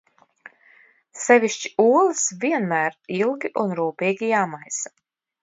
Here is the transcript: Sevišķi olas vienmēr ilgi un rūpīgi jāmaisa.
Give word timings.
Sevišķi 1.23 1.71
olas 1.83 2.23
vienmēr 2.45 2.97
ilgi 3.19 3.53
un 3.67 3.77
rūpīgi 3.83 4.33
jāmaisa. 4.33 4.95